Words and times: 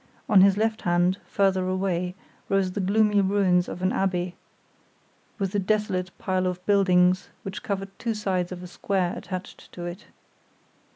On 0.27 0.41
his 0.41 0.57
left 0.57 0.81
hand, 0.81 1.19
further 1.27 1.67
away, 1.67 2.15
rose 2.49 2.71
the 2.71 2.79
gloomy 2.79 3.21
ruins 3.21 3.69
of 3.69 3.83
an 3.83 3.93
abbey, 3.93 4.35
with 5.37 5.53
a 5.53 5.59
desolate 5.59 6.09
pile 6.17 6.47
of 6.47 6.65
buildings, 6.65 7.29
which 7.43 7.61
covered 7.61 7.89
two 7.99 8.15
sides 8.15 8.51
of 8.51 8.63
a 8.63 8.67
square 8.67 9.13
attached 9.15 9.71
to 9.73 9.85
it. 9.85 10.05